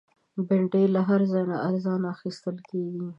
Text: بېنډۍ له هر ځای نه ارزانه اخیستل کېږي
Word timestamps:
بېنډۍ 0.47 0.85
له 0.93 1.01
هر 1.09 1.21
ځای 1.31 1.43
نه 1.51 1.57
ارزانه 1.67 2.07
اخیستل 2.15 2.57
کېږي 2.69 3.05